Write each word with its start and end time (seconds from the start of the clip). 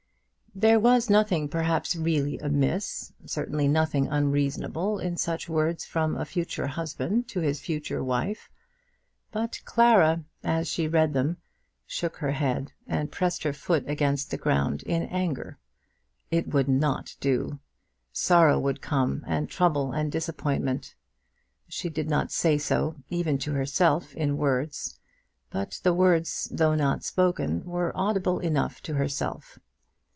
There 0.53 0.81
was 0.81 1.09
nothing 1.09 1.47
perhaps 1.47 1.95
really 1.95 2.37
amiss, 2.37 3.13
certainly 3.25 3.69
nothing 3.69 4.07
unreasonable, 4.09 4.99
in 4.99 5.15
such 5.15 5.47
words 5.47 5.85
from 5.85 6.17
a 6.17 6.25
future 6.25 6.67
husband 6.67 7.29
to 7.29 7.39
his 7.39 7.61
future 7.61 8.03
wife; 8.03 8.49
but 9.31 9.61
Clara, 9.63 10.25
as 10.43 10.67
she 10.67 10.89
read 10.89 11.13
them, 11.13 11.37
shook 11.87 12.17
her 12.17 12.31
head 12.31 12.73
and 12.85 13.13
pressed 13.13 13.43
her 13.43 13.53
foot 13.53 13.89
against 13.89 14.29
the 14.29 14.37
ground 14.37 14.83
in 14.83 15.03
anger. 15.03 15.57
It 16.31 16.49
would 16.53 16.67
not 16.67 17.15
do. 17.21 17.59
Sorrow 18.11 18.59
would 18.59 18.81
come, 18.81 19.23
and 19.25 19.49
trouble 19.49 19.93
and 19.93 20.11
disappointment. 20.11 20.95
She 21.69 21.87
did 21.87 22.09
not 22.09 22.29
say 22.29 22.57
so, 22.57 22.97
even 23.07 23.37
to 23.37 23.53
herself, 23.53 24.13
in 24.15 24.35
words; 24.35 24.99
but 25.49 25.79
the 25.81 25.93
words, 25.93 26.49
though 26.51 26.75
not 26.75 27.05
spoken, 27.05 27.63
were 27.63 27.95
audible 27.97 28.39
enough 28.39 28.81
to 28.81 28.95
herself. 28.95 29.57